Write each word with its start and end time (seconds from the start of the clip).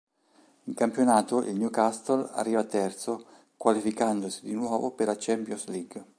In 0.63 0.73
campionato 0.73 1.43
il 1.43 1.55
Newcastle 1.59 2.27
arriva 2.31 2.63
terzo 2.63 3.23
qualificandosi 3.55 4.41
di 4.43 4.53
nuovo 4.55 4.89
per 4.89 5.05
la 5.05 5.15
Champions 5.15 5.67
League. 5.67 6.03